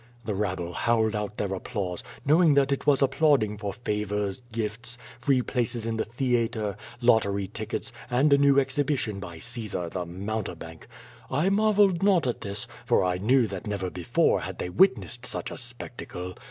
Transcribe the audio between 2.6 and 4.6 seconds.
it was applauding for favors,